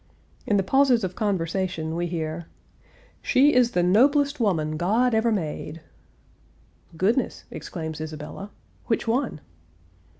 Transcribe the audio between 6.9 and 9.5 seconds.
"Goodness!" exclaims Isabella. "Which one?"